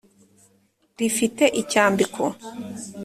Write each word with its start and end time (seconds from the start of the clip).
rifite 0.99 1.43
icyambiko. 1.61 2.23